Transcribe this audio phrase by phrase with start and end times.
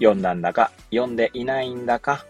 [0.00, 2.24] 読んだんだか、読んでいないんだか、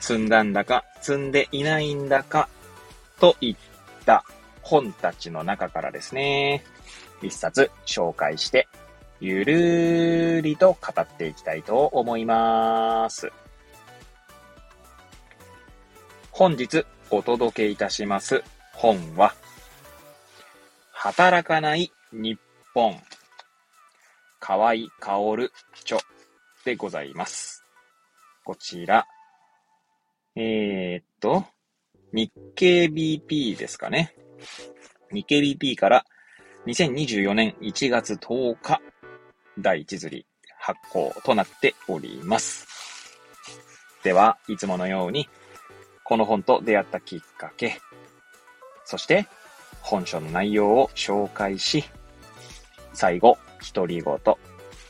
[0.00, 2.48] 積んだんだか、積んでいないんだか、
[3.20, 3.56] といっ
[4.06, 4.24] た
[4.62, 6.64] 本たちの中からですね、
[7.22, 8.68] 一冊紹介して、
[9.20, 13.30] ゆるーりと語っていきたいと思います。
[16.30, 18.42] 本日お届けいたします
[18.72, 19.34] 本は、
[20.92, 22.38] 働かない日
[22.72, 22.98] 本、
[24.40, 25.52] 河合薫
[25.82, 25.98] 著
[26.66, 27.64] でございます。
[28.44, 29.06] こちら、
[30.34, 31.44] えー、っと、
[32.12, 34.16] 日経 BP ですかね。
[35.12, 36.04] 日経 BP から
[36.66, 38.80] 2024年1月10日、
[39.60, 40.26] 第1釣り
[40.58, 42.66] 発行となっております。
[44.02, 45.28] では、いつものように、
[46.02, 47.78] この本と出会ったきっかけ、
[48.84, 49.28] そして
[49.82, 51.84] 本書の内容を紹介し、
[52.92, 53.38] 最後、
[53.72, 54.18] 独り言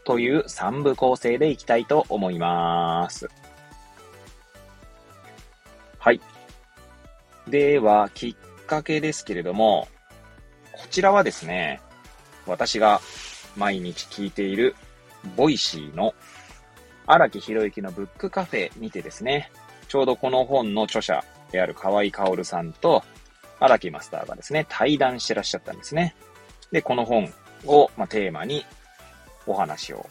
[0.06, 3.28] という3部構成でいきたいと思います。
[5.98, 6.20] はい。
[7.48, 9.88] では、きっかけですけれども、
[10.70, 11.80] こちらはですね、
[12.46, 13.00] 私が
[13.56, 14.76] 毎日聞いている
[15.34, 16.14] Voicy の
[17.06, 19.50] 荒木博之のブックカフェにてですね、
[19.88, 23.02] ちょうどこの本の著者である河合薫さんと
[23.58, 26.14] 荒木マスターがですね、対談してらっしゃったんですね。
[26.70, 27.32] で、この本
[27.64, 28.64] を、まあ、テーマに
[29.46, 30.08] お話を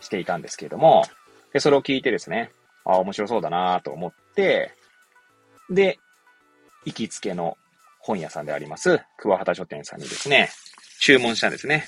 [0.00, 1.04] していたんですけれども、
[1.52, 2.50] で、それを聞いてですね、
[2.84, 4.72] あ、面白そうだなと思って、
[5.70, 5.98] で、
[6.84, 7.56] 行きつけの
[8.00, 10.50] 本屋さんであります、桑畑書店さんにですね、
[11.00, 11.86] 注文したんですね。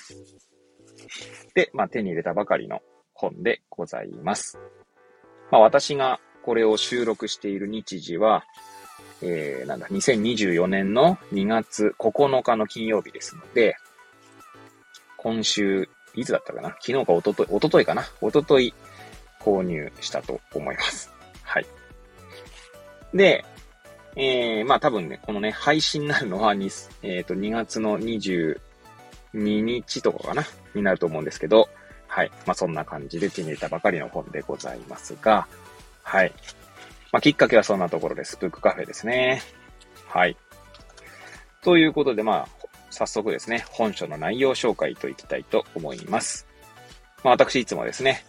[1.55, 2.81] で、まあ、手に入れたばかりの
[3.13, 4.59] 本でございます。
[5.51, 8.45] まあ、私がこれを収録している日時は、
[9.23, 13.77] えー、なんだ、2024年の2月9日の金曜日ですので、
[15.17, 16.71] 今週、いつだったかな？
[16.81, 18.05] 昨日かおととい、おとといかな？
[18.21, 18.75] おととい
[19.41, 21.13] 購入したと思います。
[21.43, 21.67] はい。
[23.13, 23.45] で、
[24.17, 28.59] えー、まあ多分ね、このね、配信になるのは2、えっ、ー、と、2月の22
[29.35, 30.45] 日とかかな？
[30.75, 31.69] になると思うんですけど、
[32.07, 32.31] はい。
[32.47, 35.47] まあそんな感じで手に入れたばかりの本でございますが、
[36.03, 36.33] はい。
[37.13, 38.37] まあ、きっかけはそんなところです。
[38.41, 39.41] ブックカフェですね。
[40.09, 40.37] はい。
[41.63, 42.64] ということで、まあ、
[42.95, 46.47] 早速ですね、本書の内容紹介といきたいと思います。
[47.23, 48.25] まあ、私いつもですね、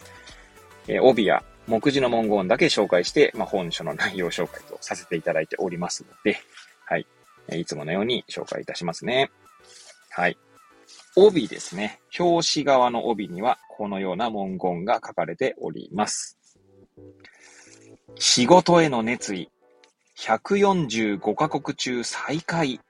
[0.88, 6.38] え、帯や目次の文言だけ紹介して、まあ、本書の内容紹介とさせていただいておりますので、
[6.84, 7.06] はい。
[7.52, 9.30] いつものように紹介いたしますね。
[10.10, 10.36] はい。
[11.16, 12.00] 帯ですね。
[12.18, 16.38] 表紙側の帯にはこのような文言が書かれております。
[18.18, 19.50] 仕事への熱意、
[20.18, 22.80] 145カ国中最下位。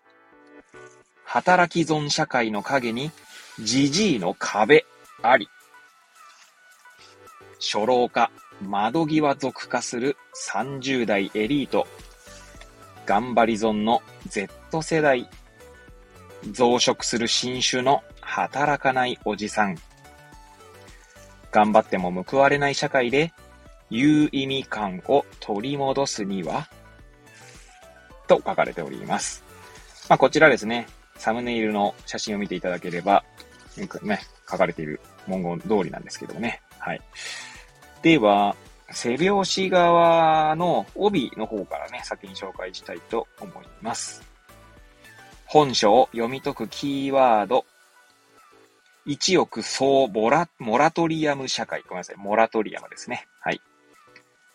[1.36, 3.10] 働き損社会の陰に、
[3.60, 4.86] じじいの壁
[5.22, 5.50] あり。
[7.60, 8.30] 初老化、
[8.62, 10.16] 窓際族化する
[10.50, 11.86] 30代エリート。
[13.04, 15.28] 頑張り損の Z 世代。
[16.52, 19.76] 増殖する新種の働かないおじさん。
[21.52, 23.34] 頑張っても報われない社会で
[23.90, 26.66] 有意味感を取り戻すには？
[28.26, 29.44] と書かれております。
[30.08, 30.86] まあ、こちらですね、
[31.18, 33.24] サムネイルの写真を見ていただければ、
[34.02, 36.60] ね、書かれている文言通りなんですけどもね。
[36.78, 37.00] はい。
[38.02, 38.56] では、
[38.90, 44.22] 背表紙側の帯の方からね、先に紹介したいと思います。
[45.46, 47.64] 本書を読み解くキーワード、
[49.04, 51.82] 一億総モラモラトリアム社会。
[51.82, 52.16] ごめんなさい。
[52.16, 53.26] モラトリアムですね。
[53.40, 53.60] はい。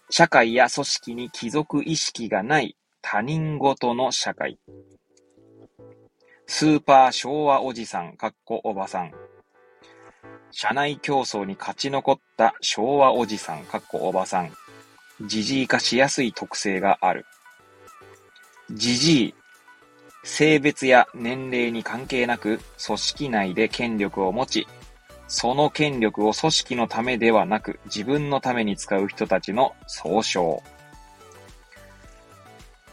[0.09, 4.59] 社会や組織に貴族意識がない他人ごとの社会。
[6.53, 9.13] スーパー昭和おじさん、かっこおばさん。
[10.51, 14.51] 社内競争に勝ち残った昭和おじさん、かっこおばさん。
[15.21, 17.25] じじい化しやすい特性がある。
[18.69, 19.33] じじい、
[20.25, 24.67] 性別や年齢に関係なく組織内で権力を持ち、
[25.29, 30.61] その権力を組織のためではなく自分のために使う人たちの総称。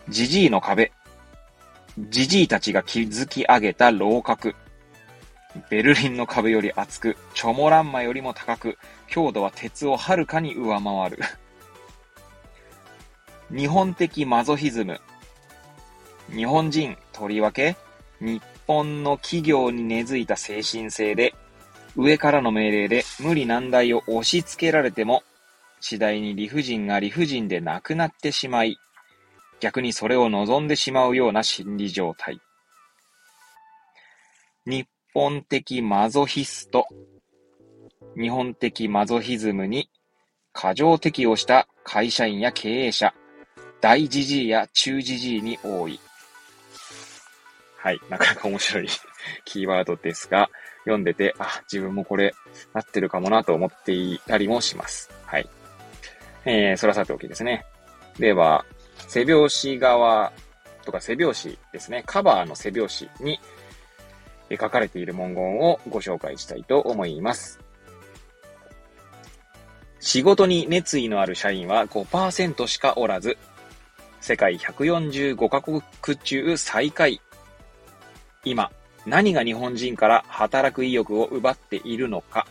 [0.09, 0.93] ジジイの壁。
[2.11, 4.55] ジジイたちが築き上げた楼閣。
[5.69, 8.79] ベルリンの壁より厚く、チョモランマよりも高く、
[9.09, 11.19] 強度は鉄をはるかに上回る。
[13.51, 15.01] 日本的マゾヒズム。
[16.31, 17.77] 日本人、とりわけ、
[18.21, 21.35] 日本の企業に根付いた精神性で、
[21.97, 25.25] 上からの命令で無理難題を押し付けられても、
[25.81, 28.79] 次第に理不尽が理不尽でなくなってしまい、
[29.61, 32.41] 逆にそれを望んでしまうような心理状態。
[34.67, 36.87] 日本的マゾヒスト。
[38.17, 39.89] 日本的マゾヒズムに
[40.53, 43.15] 過剰適応した会社員や経営者、
[43.81, 46.01] 大じじいや中じじいに多い。
[47.77, 48.01] はい。
[48.09, 48.89] なかなか面白い
[49.47, 50.51] キーワードですが、
[50.81, 52.35] 読んでて、あ、自分もこれ、
[52.75, 55.11] なってるかもなと思っていたりもします。
[55.25, 55.49] はい。
[56.45, 57.65] えー、それはさておきですね。
[58.19, 58.65] では、
[59.09, 60.33] 背拍子側
[60.85, 62.03] とか背拍子ですね。
[62.07, 63.41] カバーの背拍子に
[64.51, 67.61] 書かれている文言をご紹介したいと思います。
[70.01, 73.37] 仕事に熱意のある社員は5%しかおらず、
[74.21, 75.83] 世界145カ国
[76.19, 77.21] 中最下位。
[78.45, 78.71] 今、
[79.07, 82.47] 何が日本人から働く意欲を奪っているのか。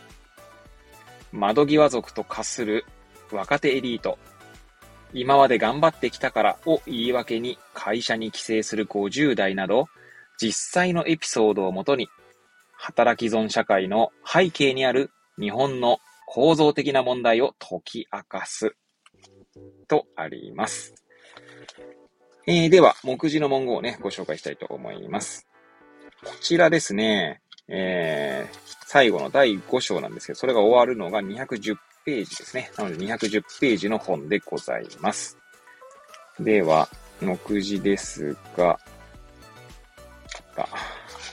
[1.32, 2.84] 窓際族と化する
[3.32, 4.18] 若手エリート。
[5.14, 9.88] 今まで頑張ってきたからを言い訳に会社に帰省する50代など、
[10.40, 12.08] 実際のエピソードをもとに、
[12.76, 18.76] 働き損社会の背景にある日本の構造的な問題を解き明かす。
[19.88, 20.94] とあります。
[22.46, 25.46] えー、では、目次の文言をね、ご紹介したいと思います。
[26.24, 31.76] こちらですね、えー、最後の第5章なんですけど、それが終わるのが210
[32.08, 32.70] ページですね。
[32.78, 35.36] なので210ページの本でございます。
[36.40, 36.88] では、
[37.20, 38.78] 目次ですが、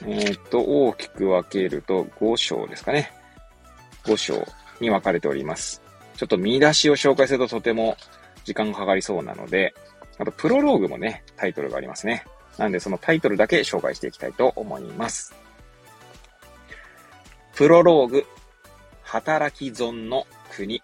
[0.06, 3.14] えっ、と、大きく分けると5章ですかね。
[4.04, 4.46] 5章
[4.82, 5.82] に分かれております。
[6.18, 7.96] ちょっと見出しを紹介するととても
[8.44, 9.74] 時間がかかりそうなので、
[10.18, 12.26] あとプロローグもね、タイトルがありますね。
[12.58, 15.34] なんでそのタイトルだけ紹介していきたいと思います。
[17.54, 18.26] プロローグ、
[19.04, 20.82] 働き損の国。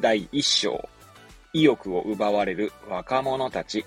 [0.00, 0.88] 第1章、
[1.52, 3.84] 意欲を奪われる若者たち。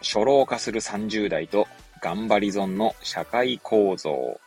[0.00, 1.66] 初老化する30代と
[2.00, 4.38] 頑張り損の社会構造。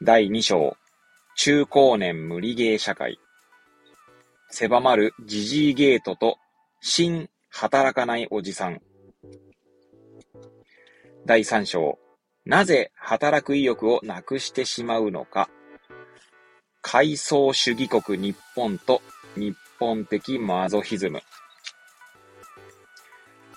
[0.00, 0.76] 第2章、
[1.36, 3.18] 中高年無理ゲー社会。
[4.48, 6.38] 狭まるジジイゲートと
[6.80, 8.80] 新働かないおじさん。
[11.26, 11.98] 第3章、
[12.46, 15.50] なぜ働く意欲をなくしてしまうのか。
[16.82, 19.02] 階層主義国日本と
[19.36, 21.22] 日本的マゾヒズム。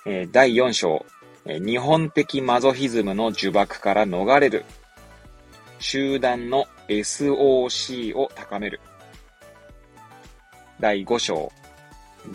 [0.05, 1.05] えー、第4章、
[1.45, 4.65] えー、日本的マゾヒズムの呪縛から逃れる。
[5.79, 8.81] 集団の SOC を高める。
[10.79, 11.51] 第5章、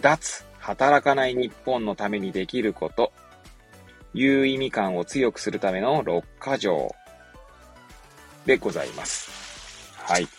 [0.00, 3.12] 脱働かない日本のためにできること。
[4.14, 6.94] 有意味感を強くするための6箇条
[8.46, 9.30] でございます。
[9.96, 10.37] はい。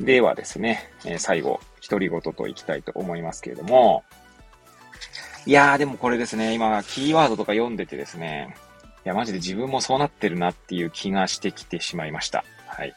[0.00, 4.04] ではですね、えー、最後、独り言といきたいと思いますけれども、
[5.46, 8.56] いやーでもこれですね、今、キーワードとか読んでてですね、
[9.04, 12.44] いや、マジで自分もそうなってるなっていう気がしてきてしまいました。
[12.66, 12.94] はい。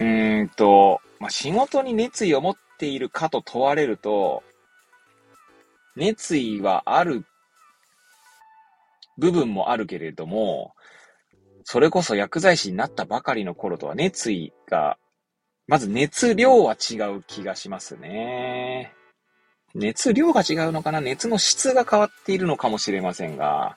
[0.00, 4.42] うーんと、まあ、仕事に熱意を持っているかと問われると、
[5.96, 7.24] 熱意はある
[9.18, 10.74] 部分もあるけれども、
[11.68, 14.98] それこそ薬剤師になったばかりの頃とは熱意が、
[15.66, 18.92] まず熱量は違う気がしますね。
[19.74, 21.00] 熱量が違うのかな？
[21.00, 23.76] 熱の質が変わっているのかもしれませんが、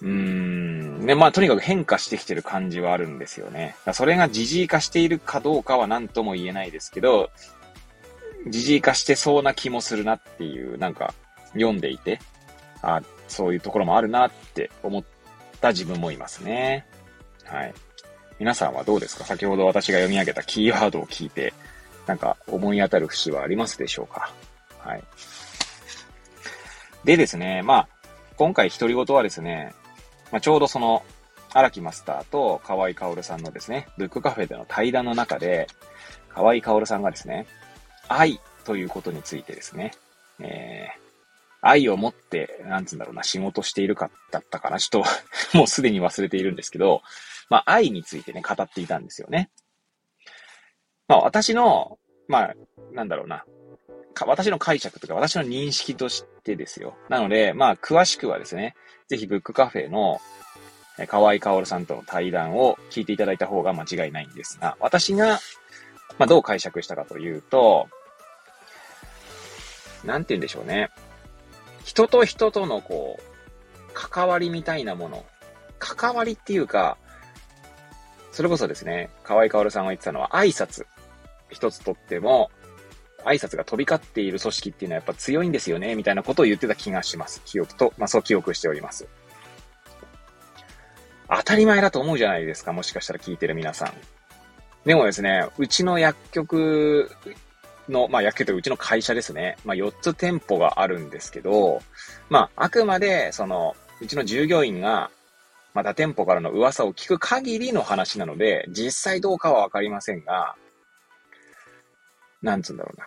[0.00, 1.06] うーん。
[1.06, 3.76] ね、まあ、とにかく変化してきてる感じはあるんですよね。
[3.92, 7.30] それが時事化しているかどうかは何とも言えないですけど、
[8.48, 11.14] 時事化してそうな気もするなっていう、なんか、
[11.52, 12.18] 読んでいて、
[12.82, 15.04] あそういうところもあるなって思っ
[15.62, 16.84] た自分もいますね。
[17.44, 17.74] はい。
[18.38, 19.24] 皆さんはどうですか？
[19.24, 21.54] 先ほど私が読み上げたキーワードを聞いて、
[22.06, 24.32] なんか思い当たる節はありますでしょうか？
[24.80, 25.04] はい。
[27.04, 27.88] でですね、まあ、
[28.36, 29.72] 今回独り言はですね、
[30.30, 31.02] まあ、ちょうどその、
[31.52, 35.66] 荒木マスターと河合薫さんのですね、ブックカフェでの対談の中で、
[36.30, 37.46] 河合薫さんがですね、
[38.08, 39.92] 愛ということについてですね、
[40.40, 41.11] えー、
[41.62, 44.78] 愛を持って、なんつうんだろうな、仕事しているかだったかな。
[44.78, 45.08] ちょっと
[45.56, 47.02] もうすでに忘れているんですけど、
[47.48, 49.50] まあ、愛についてね、語っていたんですよね。
[51.06, 52.54] まあ、私の、まあ、
[52.92, 53.44] なんだろうな、
[54.26, 56.96] 私の解釈とか私の認識としてですよ。
[57.08, 58.74] なので、まあ、詳しくはですね、
[59.08, 60.20] ぜひブックカフェの
[61.06, 65.38] 河合薫さんとの対談を聞いていただいた方が間違いないんですが、私が、
[66.18, 67.88] まあ、どう解釈したかというと、
[70.04, 70.90] なんて言うんでしょうね。
[71.84, 75.24] 人と人とのこう、関わりみたいなもの。
[75.78, 76.96] 関わりっていうか、
[78.30, 80.86] それこそですね、河合薫さんが言ってたのは挨拶。
[81.50, 82.50] 一つとっても、
[83.24, 87.42] 挨拶が飛び交っている組織っていうのはやっぱ強いんですよね、みたいなことを言ってた気がします。
[87.44, 89.06] 記憶と、まあそう記憶しております。
[91.28, 93.92] 当たり前だと思うじゃないですか、もしかしたら聞いてる皆さん。
[94.84, 97.10] でもですね、うちの薬局
[97.92, 101.80] の、まあ薬局といううちの会社ですね、まあ4つ店舗があるんですけど、
[102.28, 105.10] まああくまでその、うちの従業員が、
[105.74, 110.54] また店舗からの噂を聞く限りの話なので、実際どうかはわかりませんが、
[112.42, 113.06] なんつうんだろうな。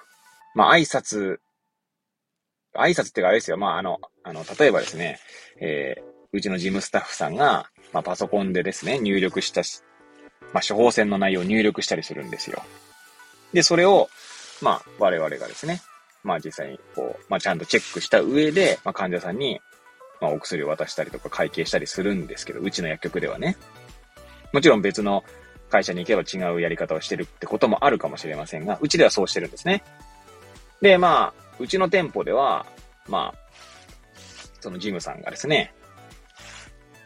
[0.56, 1.38] まあ挨拶、
[2.74, 3.58] 挨拶ってかあれですよ。
[3.58, 5.20] まああの、あの、例えばですね、
[5.60, 9.82] えー、うちの事務スタッフさんが、まあパソコンでですね、入力したし、
[10.54, 12.64] まあ処方箋の内容を入力したりするんですよ。
[13.54, 14.10] で、それを、
[14.62, 15.82] まあ我々がですね、
[16.24, 19.60] まあ実際にこう、まあちゃんとチェックした上で、まあ患者さんに、
[20.22, 23.58] まあお薬を渡したりとか会計したりするんですけど、うちの薬局ではね。
[24.54, 25.24] もちろん別の
[25.70, 29.84] 会社に行けば違うやり方をしてるってこともあるかもしれませんが、うちではそうしてるんですね。
[30.82, 32.66] で、まあ、うちの店舗では、
[33.08, 33.46] まあ、
[34.62, 35.74] そのジムさんがですね、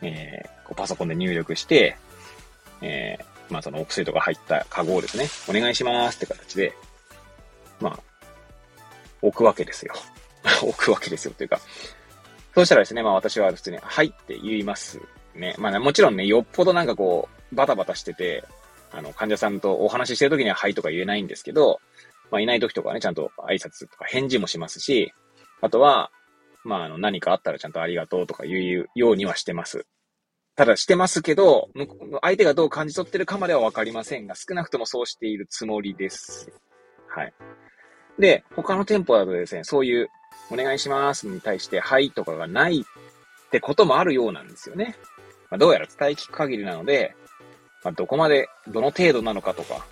[0.01, 1.97] えー、こうパソコンで入力して、
[2.81, 6.73] えー、まあそのお薬とか入ったカゴをですね、お願いしますって形で、
[7.79, 7.99] まあ、
[9.21, 9.93] 置くわけですよ。
[10.63, 11.59] 置くわけですよっていうか、
[12.55, 14.99] そうしたらですね、まあ私は普通に、はいって言います
[15.35, 15.55] ね。
[15.57, 18.43] まあ、ね、もちろんね、よっぽどなんかこう、バタバタしてて、
[18.91, 21.79] あの、患者さんとお話ししてる時にははいとか言えないんですけど、
[22.31, 25.13] まあいない時とかね、ちゃんと挨拶とか返事もしますし、
[25.61, 26.11] あとは、
[26.63, 29.85] まああの、何かあったらちゃんとありがとうとか言うようにはしてます。
[30.55, 31.69] ただしてますけど、
[32.21, 36.51] 相手がどう感じ取ってるかまではわかりませんが、少なくともそうしているつもりです。
[37.07, 37.33] はい。
[38.19, 40.09] で、他の店舗だとですね、そういう、
[40.51, 44.95] お願いしますに対して、はいとかがないってこともあるようなんですよね。
[45.49, 47.15] まあ、どうやら伝え聞く限りなので、
[47.83, 49.85] まあ、どこまで、どの程度なのかとか、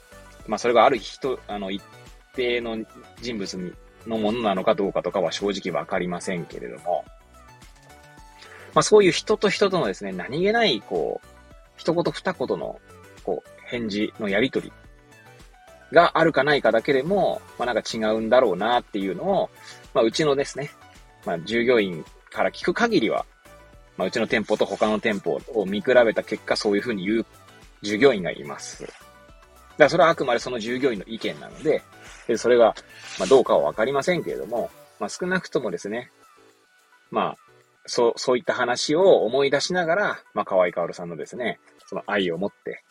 [0.47, 1.81] まあ、それがある人、あの、一
[2.35, 2.77] 定の
[3.21, 3.73] 人物に
[4.07, 7.05] のものなのかどうかとかは正直わかりませんけれども、
[8.73, 11.27] まあ、そういう人と人とのですね、何気ない、こう、
[11.77, 12.79] 一言二言の、
[13.23, 14.71] こう、返事のやりとり
[15.91, 19.49] があるかないかだけでも、まあ、なんか違うんだろうなっていうのを、
[19.93, 20.71] まあ、うちのですね、
[21.25, 23.25] まあ、従業員から聞く限りは、
[23.95, 27.25] まあ、うちの店舗と他の店舗を見比べた結果、そういうふうに言う
[27.81, 28.83] 従業員がいます。
[28.83, 28.93] だか
[29.77, 31.83] らそれはあくまでその従業員の意見なので、
[32.37, 32.75] それが、
[33.19, 36.11] まあ、どうかはわかりませんけれども、まあ、少なくともですね、
[37.11, 37.37] まあ、
[37.85, 42.83] そう、そういった話を思い出しながら、まあ、河合薫さんのですね、その愛を持って、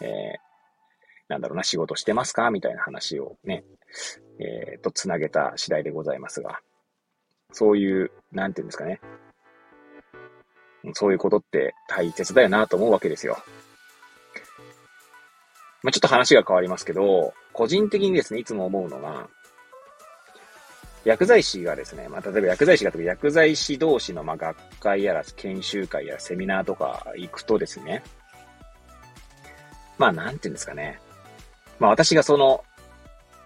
[0.00, 0.08] えー、
[1.28, 2.50] なんだろうな、仕事してますか？
[2.50, 3.64] みたいな話をね、
[4.38, 6.60] えー、と、つなげた次第でございますが、
[7.52, 9.00] そういう、なんていうんですかね、
[10.92, 13.38] そういうことって大切だよなと思うわけですよ。
[15.82, 19.28] まあ、ちょっと話が変わりますけど、個人的にですね、いつも思うのが、
[21.04, 28.02] 薬剤師がですね、まあ、例えば薬剤師がとか薬剤師同士のまあ学会やら研修会やらセミナーとか行くとですね、
[29.98, 31.00] まあなんて言うんですかね。
[31.78, 32.64] まあ私がその、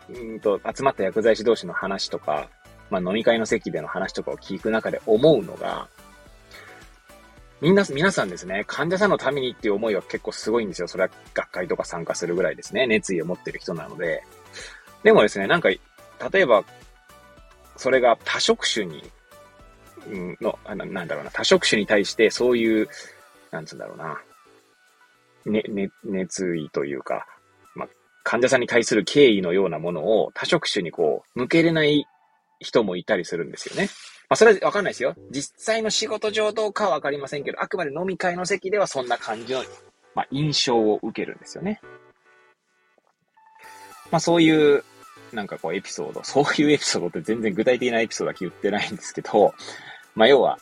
[0.09, 2.49] うんと集まった薬剤師同士の話とか、
[2.91, 5.89] まあ飲み会の席での話とかを聞く中で思うのが、
[7.61, 10.89] みんな、皆さんですね、患者さんのためにっていう思いは結構すごいんですよ。
[10.89, 12.87] それは学会とか参加するぐらいですね。
[12.87, 14.23] 熱意を持ってる人なので。
[15.03, 15.81] でもですね、なんか、例
[16.35, 16.65] えば、
[17.77, 19.03] それが多職種に、
[20.11, 22.89] うんの、あなんだろうな、多職種に対してそういう、
[23.51, 24.21] なんつうんだろうな、
[25.45, 27.27] ね、ね、熱意というか、
[28.23, 32.07] 患者さんに対する敬意のようなものを多職種にこう、向けれない
[32.61, 33.89] 人もいたりするんですよね。
[34.29, 35.15] まあ、それはわかんないですよ。
[35.31, 39.63] 実際の仕事上どうかはわかりませんけど、あくまで飲み会の席ではそんな感じの、
[40.15, 41.81] まあ、印象を受けるんですよね。
[44.11, 44.85] まあ、そういう、
[45.33, 49.55] なんかこうエピソード、そういうエピソードって全然具体的なエピソードは言ってないんですけど、
[50.15, 50.59] まあ、要は、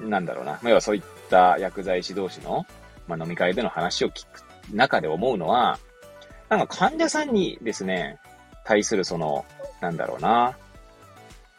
[0.00, 0.52] なんだろうな。
[0.52, 2.66] まあ、要はそういった薬剤師同士の、
[3.06, 4.42] まあ、飲み会での話を聞く
[4.74, 5.78] 中で思うのは、
[6.52, 8.18] なんか患者さんにですね、
[8.64, 9.46] 対するその、
[9.80, 10.54] なんだろうな、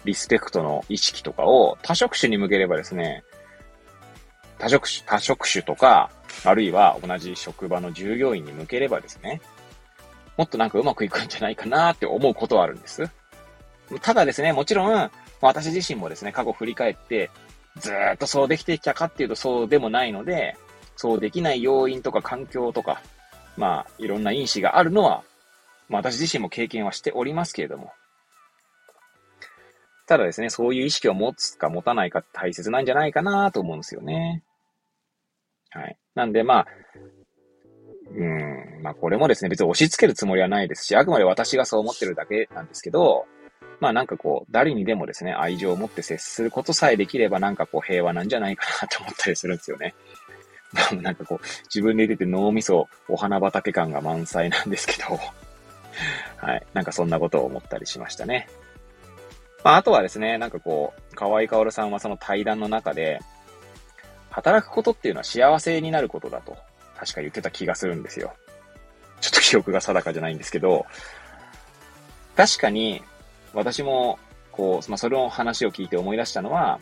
[0.06, 3.24] リスペクトの意識とかを多職種に向ければですね、
[4.60, 6.12] 多職種、多職種とか、
[6.46, 9.42] あるいは同じ職場の従業員に向ければですね、
[10.38, 13.10] もっとなんかうまくいくんじゃないかなって思うことはあるんです。
[14.04, 17.32] ただですね、もちろん、私自身もですね、過去振り返って、
[17.78, 20.56] ずっとそうできてきたかっていうとそうでもないので、
[20.96, 23.02] そうできない要因とか環境とか、
[23.58, 25.24] まあ、いろんな因子があるのは、
[25.90, 27.92] まあ私自身も経験はしておりますけれども、
[30.06, 34.44] ただですね、そういう意識を持つか持たないか大切なんじゃないかなと思うんですよね。
[35.70, 35.98] はい。
[36.14, 36.68] なんでまあ、
[38.16, 43.26] うん、まあこれもですね、別に押し付けるつもりはないですし、あくまで私がそう思ってるだけなんですけど、
[43.80, 49.96] まあなんかこう、誰にでもですね、愛情を持って接することさえできればなんかこう平和なんじゃないかなと思ったりするんですよね。
[51.02, 55.20] なんかこう、自分で出て脳みそ、お花畑感が満載なんですけど、
[56.38, 56.66] はい。
[56.74, 58.48] なんかそんなことを思ったりしましたね。
[59.64, 63.20] まあ、あとはですね、なんかこう、河合薫さんはその対談の中で、
[64.32, 66.58] 働くことっていうのは幸せになることだと、
[66.98, 68.34] 確か言ってた気がするんですよ。
[69.22, 70.86] ちょっと記憶が定かじゃないんですけど、
[72.36, 73.04] 確かに、
[73.54, 74.18] 私も、
[74.52, 76.80] こう、まあ、その話を聞いて思い出したのは、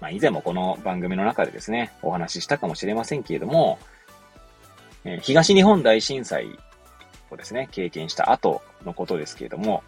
[0.00, 3.78] まあ、以前もこの番組の中でですね、お話ししたかもしれませんけれども、
[5.04, 6.58] えー、東日本大震災
[7.30, 9.82] をですね、経験した後のことですけれども、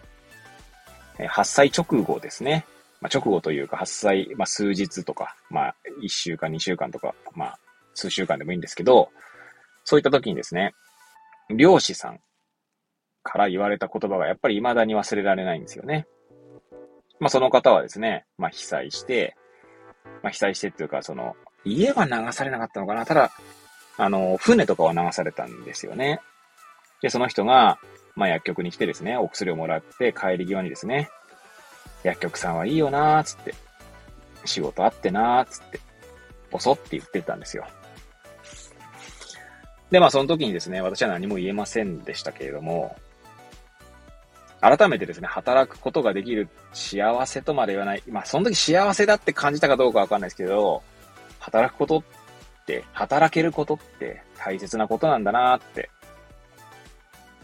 [1.19, 2.67] え発災直後ですね。
[3.01, 7.59] まあ、直後というか発災、まあ、数日とか、まあ、1週間、2週間とか、まあ、
[7.95, 9.11] 数週間でもいいんですけど、
[9.85, 10.75] そういった時にですね、
[11.51, 12.21] 漁師さん
[13.23, 16.07] から言われた言葉がやっぱり未だに忘れられないんですよね。
[17.19, 19.37] まあ、その方はですね、まあ、被災して、
[20.23, 23.31] まあ、被災してっていうか、その、家は流されなかったのかなただ、
[23.97, 26.21] あの、船とかは流されたんですよね。
[27.03, 27.79] で、その人が、
[28.15, 31.11] まあ、薬局に来てですね、お薬をもらって帰り際にですね、
[32.03, 33.55] 薬局さんはいいよなーつって、
[34.45, 35.81] 仕事あってなーつって、
[36.51, 37.67] ボソって言ってたんですよ。
[39.91, 42.97] で、まあその時にですね、私は何も言えませんでしたけれども、
[44.63, 48.03] 改めてですね、働くことができる幸せとまで言わない。
[48.09, 50.83] まあその時幸せだって感じたかどうかわかんないですけど、
[51.41, 52.03] 働くことっ
[52.65, 55.91] て、働けることって大切なことなんだなーって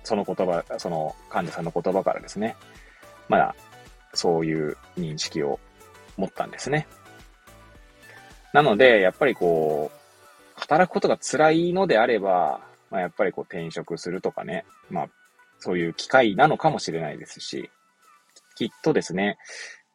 [0.09, 2.57] その言葉、その患者さんの言葉からですね、
[3.29, 3.55] まだ
[4.15, 5.61] そういう認識を
[6.17, 6.89] 持ったんですね。
[8.55, 9.99] なので、やっぱりこう、
[10.59, 15.09] 働くことが辛いのであれば、まあ、やっぱりこう転職するとかね、まあ、
[15.59, 17.71] そういう機会なのかもしれないですし、
[18.55, 19.39] きっとですね、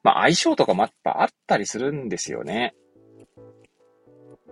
[0.04, 2.74] まあ相性とかもやっぱあったりするんですよね。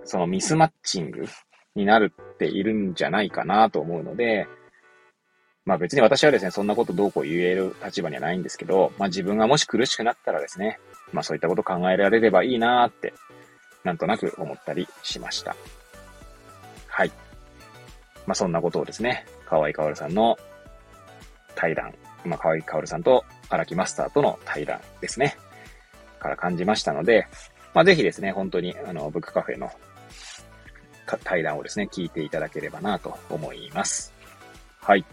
[0.03, 1.27] そのミスマッチング
[1.75, 4.47] になるっているんじゃないかなと思うので、
[5.65, 10.79] まあ別に私はですね、そんなことどうこう言える立場にはないんですけど、まあ自分がもし苦しくなったらですね、
[11.13, 13.13] まあそういったこと考えられればいいなーって、
[13.83, 15.55] なんとなく思ったりしました。
[16.87, 17.11] はい。
[18.25, 20.37] まあそんなことをですね、河合薫さんの
[21.55, 21.93] 対談、
[22.25, 25.37] まあ河合薫さんと荒木マスターとの対談ですね、
[26.19, 27.27] から感じましたので、
[27.73, 29.71] まあぜひですね、本当にあの、ブックカフェの
[31.23, 34.13] 対談をですね、聞いていただければなと思います。
[34.79, 35.05] はい。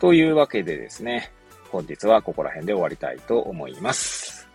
[0.00, 1.30] というわけでですね、
[1.70, 4.48] 本日はここら辺で終わりたいと思います。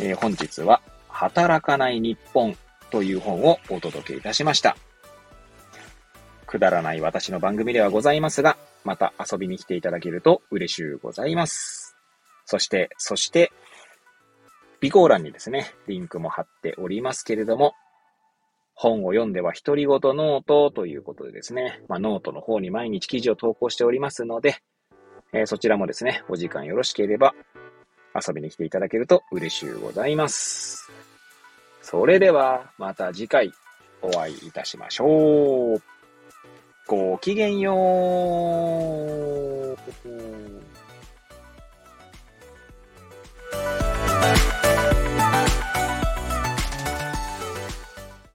[0.00, 2.56] えー、本日は、働かない日本
[2.90, 4.76] という本をお届けいたしました。
[6.46, 11.96] くだらない私の番組ではございますが、また遊びに来ていただけると嬉しゅうございます。
[12.46, 13.52] そして、そして、
[14.80, 17.74] 備考欄にですね、リンクも貼っておりますけれども、
[18.74, 24.56] 本を読んでは独り言ノートということでですね、まあ、ノートの方に毎日記事を投稿しておりますので、
[25.32, 27.34] えー、そちらもですね、お時間よろしければ
[28.14, 30.90] 遊びに来ていただけると嬉しゅうございます。
[31.82, 33.52] それではまた次回
[34.00, 35.99] お会いいたしましょう。
[36.90, 39.00] ごきげんよう。